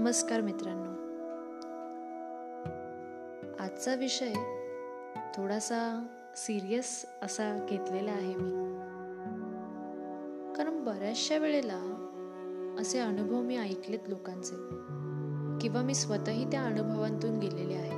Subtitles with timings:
[0.00, 0.90] नमस्कार मित्रांनो.
[3.62, 4.32] आजचा विषय
[5.36, 8.74] थोडासा सिरियस असा घेतलेला आहे मी.
[10.54, 11.78] कारण बऱ्याचशा वेळेला
[12.78, 14.54] असे अनुभव मी ऐकलेत लोकांचे.
[15.60, 17.92] किंवा मी स्वतःही त्या अनुभवांतून गेलेले आहे.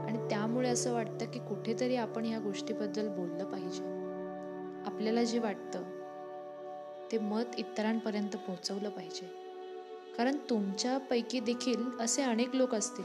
[0.00, 3.84] आणि त्यामुळे असं वाटतं की कुठेतरी आपण ह्या गोष्टीबद्दल बोललं पाहिजे.
[4.86, 5.82] आपल्याला जे वाटतं
[7.12, 9.45] ते मत इतरांपर्यंत पोहोचवलं पाहिजे.
[10.18, 13.04] कारण तुमच्यापैकी देखील असे अनेक लोक असतील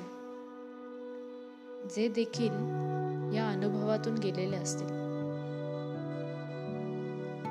[1.96, 2.52] जे देखील
[3.36, 4.88] या अनुभवातून गेलेले असतील.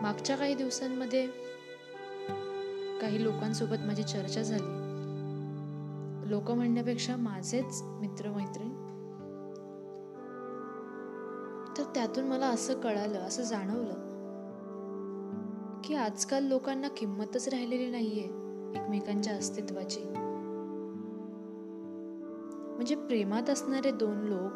[0.02, 1.26] मागच्या काही दिवसांमध्ये
[3.00, 4.80] काही लोकांसोबत माझी चर्चा झाली.
[6.30, 8.70] लोक म्हणण्यापेक्षा माझेच मित्रमैत्रीण.
[11.78, 14.08] तर त्यातून मला असं कळालं असं जाणवलं
[15.84, 18.49] की आजकाल लोकांना किंमतच राहिलेली नाहीये.
[18.76, 20.00] एकमेकांच्या अस्तित्वाची.
[22.76, 24.52] म्हणजे प्रेमात असणारे दोन लोक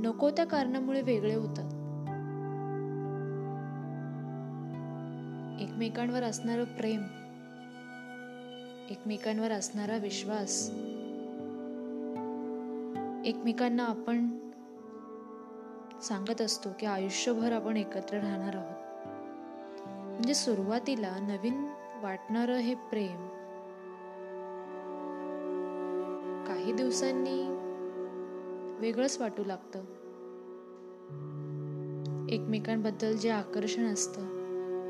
[0.00, 1.72] नको त्या कारणामुळे वेगळे होतात.
[5.60, 7.02] एकमेकांवर असणारं प्रेम
[8.90, 10.70] एकमेकांवर असणारा विश्वास
[13.24, 14.38] एकमेकांना आपण
[16.02, 19.08] सांगत असतो की आयुष्यभर आपण एकत्र राहणार आहोत.
[19.88, 21.66] म्हणजे सुरुवातीला नवीन
[22.02, 23.28] वाटणारं हे प्रेम.
[26.46, 27.42] काही दिवसांनी
[28.80, 29.78] वेगळंच वाटू लागतं.
[32.28, 34.20] एकमेकांबद्दल जे आकर्षण असतं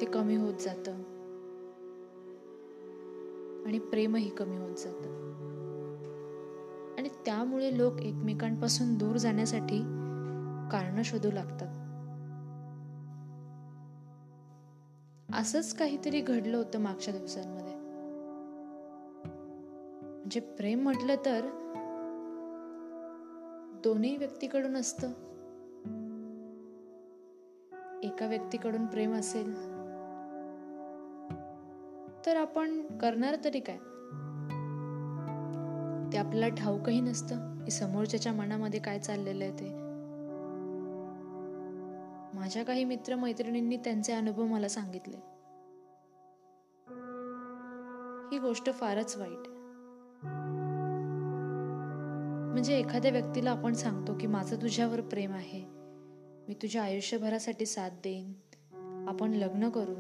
[0.01, 0.93] ते कमी होत जातं.
[3.67, 5.27] आणि प्रेमही कमी होत जातं.
[6.99, 9.79] आणि त्यामुळे लोक एकमेकांपासून दूर जाण्यासाठी
[10.73, 11.86] कारणं शोधू लागतात.
[15.35, 17.75] असंच काहीतरी घडलं होतं मागच्या दिवसांमध्ये.
[20.11, 21.41] म्हणजे प्रेम म्हटलं तर
[23.85, 25.07] दोन्ही व्यक्तीकडून असतं.
[28.03, 29.55] एका व्यक्तीकडून प्रेम असेल
[32.27, 33.77] तर आपण करणार तरी काय?
[36.13, 39.86] ते आपल्याला ठाऊकही नसतं की समोरच्याच्या मनामध्ये काय चाललेलं आहे ते.
[42.47, 45.17] माझ्या काही मित्रमैत्रिणींनी त्यांचे अनुभव मला सांगितले.
[48.33, 49.49] ही गोष्ट फारच वाईट
[52.53, 55.63] म्हणजे एखाद्या व्यक्तीला आपण सांगतो की माझं तुझ्यावर प्रेम आहे
[56.49, 58.33] मी तुझ्या आयुष्यभरासाठी साथ देईन
[59.09, 59.95] आपण लग्न करू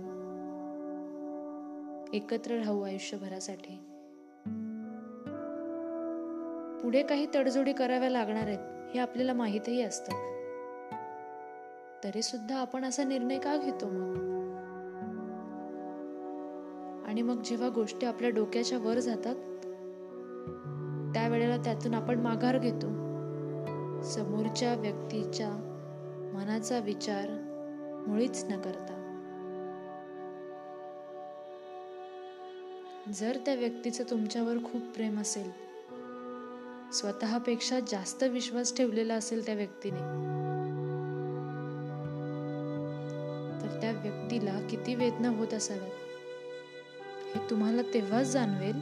[2.12, 3.76] एकत्र राहू आयुष्यभरासाठी.
[6.82, 10.35] पुढे काही तडजोडी कराव्या लागणार आहेत हे आपल्याला माहीतही असतं.
[12.06, 14.16] तरी सुद्धा आपण असा निर्णय का घेतो मग?
[17.08, 19.34] आणि मग जेव्हा गोष्टी आपल्या डोक्याच्या वर जातात
[21.14, 22.86] त्यावेळेला त्यातून आपण माघार घेतो.
[24.02, 25.48] समोरच्या व्यक्तीच्या
[26.34, 27.30] मनाचा विचार
[28.06, 28.92] मुळीच न करता.
[33.14, 35.50] जर त्या व्यक्तीचं तुमच्यावर खूप प्रेम असेल
[36.92, 40.36] स्वतःपेक्षा जास्त विश्वास ठेवलेला असेल त्या व्यक्तीने
[43.66, 45.90] तर त्या व्यक्तीला किती वेदना होत असाव्यात?
[47.34, 48.72] हे तुम्हाला तेव्हाच जाणवेल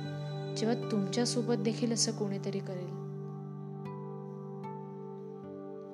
[0.55, 3.05] जेव्हा तुमच्यासोबत देखील असं कोणीतरी करेल.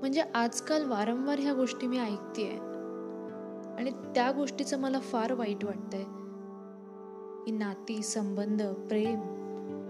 [0.00, 2.50] म्हणजे आजकाल वारंवार ह्या गोष्टी मी ऐकतेय.
[3.78, 6.04] आणि त्या गोष्टीचं मला फार वाईट वाटतंय.
[7.44, 9.20] की नाती संबंध प्रेम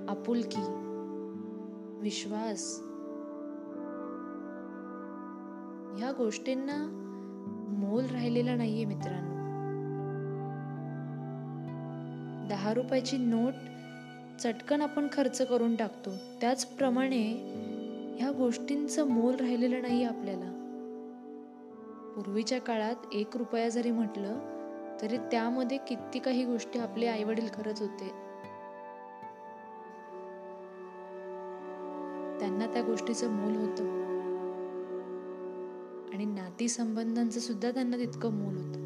[0.09, 0.63] आपुलकी
[2.01, 2.81] विश्वास.
[5.99, 7.07] ह्या गोष्टींना
[7.71, 9.41] मोल राहिलेला नाहीये मित्रांनो.
[12.49, 13.53] दहा रुपयाची नोट
[14.41, 16.11] चटकन आपण खर्च करून टाकतो.
[16.41, 17.23] त्याचप्रमाणे
[18.19, 20.57] ह्या गोष्टींचं मोल राहिलेलं नाही आपल्याला.
[22.17, 24.39] पूर्वीच्या काळात एक रुपया जरी म्हटलं
[25.03, 28.09] तरी त्यामध्ये किती काही गोष्टी आपले आई वडील करत होते.
[32.39, 34.00] त्यांना त्या गोष्टीचं मोल होतं.
[36.61, 38.81] नातीसंबंधांचं सुद्धा त्यांना तितकं मोल होतं.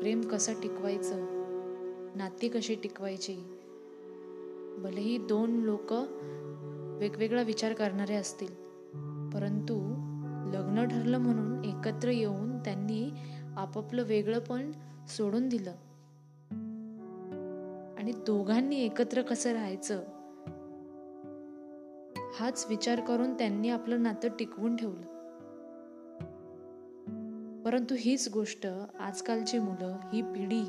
[0.00, 1.16] प्रेम कसं टिकवायचं?
[2.16, 3.36] नाती कशी टिकवायची?
[4.78, 5.92] भलेही दोन लोक
[6.98, 8.54] वेगवेगळा विचार करणारे असतील
[9.30, 9.74] परंतु
[10.54, 13.10] लग्न ठरलं म्हणून एकत्र येऊन त्यांनी
[13.56, 14.72] आपापलं वेगळं पण
[15.08, 15.72] सोडून दिलं.
[17.98, 20.04] आणि दोघांनी एकत्र कसं राहायचं?
[22.34, 25.17] हाच विचार करून त्यांनी आपलं नातं टिकवून ठेवलं.
[27.68, 28.66] परंतु हीच गोष्ट
[29.00, 30.62] आजकालची मुलं ही पिढी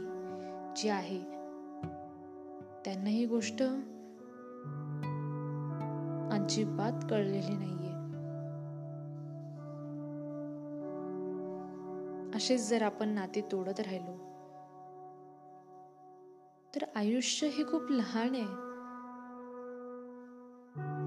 [0.76, 1.20] जी आहे
[2.86, 3.64] त्यांना ही गोष्ट
[6.32, 7.94] अजिबात कळलेली नाहीये.
[12.38, 14.18] असेच जर आपण नाते तोडत राहिलो
[16.76, 18.46] तर आयुष्य हे खूप लहान आहे.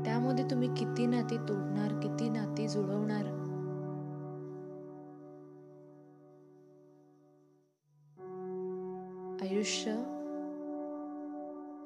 [0.05, 3.42] त्यामध्ये तुम्ही किती नाती तोडणार किती नाती जुळवणार?
[9.43, 9.93] आयुष्य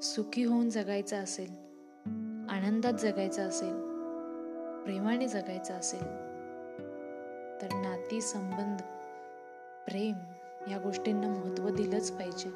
[0.03, 1.51] सुखी होऊन जगायचं असेल
[2.51, 3.75] आनंदात जगायचं असेल
[4.85, 6.03] प्रेमाने जगायचं असेल
[7.63, 8.83] तर नाती संबंध
[9.89, 10.15] प्रेम
[10.71, 12.49] या गोष्टींना महत्त्व दिलंच पाहिजे.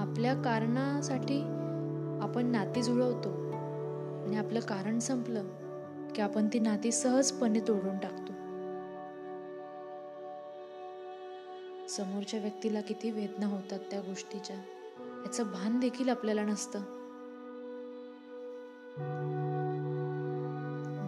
[0.00, 1.40] आपल्या कारणासाठी
[2.22, 3.30] आपण नाती जुळवतो
[4.24, 5.44] आणि आपलं कारण संपलं
[6.14, 8.33] की आपण ती नाती सहजपणे तोडून टाकतो.
[11.96, 14.56] समोरच्या व्यक्तीला किती वेदना होतात त्या गोष्टीच्या.
[15.26, 16.80] याचं भान देखील आपल्याला नसतं.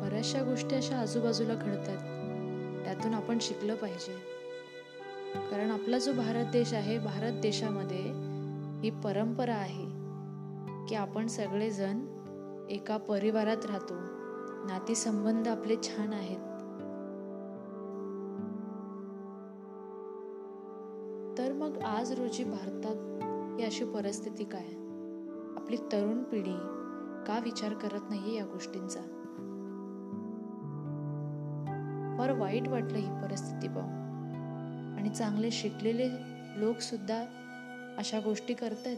[0.03, 1.97] बऱ्याचशा गोष्टी अशा आजूबाजूला घडतात.
[2.85, 4.17] त्यातून आपण शिकलं पाहिजे.
[5.51, 8.03] कारण आपला जो भारत देश आहे भारत देशामध्ये
[8.81, 9.85] ही परंपरा आहे
[10.89, 12.07] की आपण सगळेजण
[12.71, 13.95] एका परिवारात राहतो.
[14.67, 16.46] नातेसंबंध आपले छान आहेत.
[21.57, 22.97] मग आज रोजी भारतात
[23.59, 24.67] ही अशी परिस्थिती काय?
[25.57, 26.57] आपली तरुण पिढी
[27.27, 29.01] का विचार करत नाही या गोष्टींचा?
[32.19, 34.07] फार वाईट वाटलं ही परिस्थिती पाहून.
[34.99, 36.09] आणि चांगले शिकलेले
[36.57, 37.25] लोक सुद्धा
[37.99, 38.97] अशा गोष्टी करतात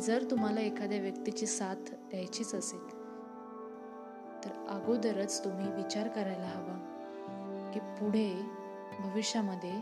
[0.00, 2.88] जर तुम्हाला एखाद्या व्यक्तीची साथ द्यायचीच असेल
[4.44, 6.84] तर अगोदरच तुम्ही विचार करायला हवा
[7.74, 8.57] की पुढे
[8.98, 9.72] भविष्यामध्ये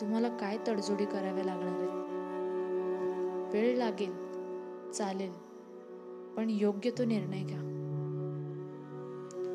[0.00, 2.02] तुम्हाला काय तडजोडी कराव्या लागणार आहेत?
[3.54, 4.12] वेळ लागेल
[4.92, 5.32] चालेल
[6.36, 7.58] पण योग्य तो निर्णय घ्या.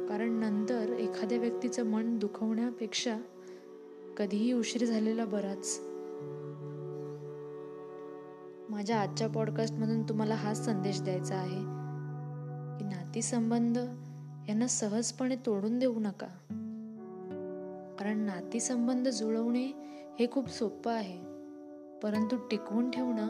[0.09, 3.17] कारण नंतर एखाद्या व्यक्तीचं मन दुखवण्यापेक्षा
[4.17, 5.79] कधीही उशीर झालेला बराच.
[8.69, 11.61] माझ्या आजच्या पॉडकास्टमधून तुम्हाला हाच संदेश द्यायचा आहे
[12.77, 13.77] की नातीसंबंध
[14.49, 16.27] यांना सहजपणे तोडून देऊ नका.
[17.99, 19.65] कारण नातीसंबंध जुळवणे
[20.19, 21.37] हे खूप सोपं आहे.
[22.03, 23.27] परंतु टिकवून ठेवणं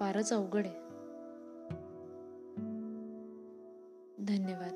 [0.00, 0.74] फारच अवघड आहे.
[4.24, 4.67] धन्यवाद.